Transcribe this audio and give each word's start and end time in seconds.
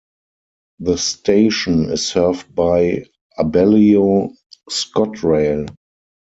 The 0.79 0.97
station 0.97 1.91
is 1.91 2.07
served 2.07 2.55
by 2.55 3.05
Abellio 3.37 4.31
ScotRail. 4.67 5.69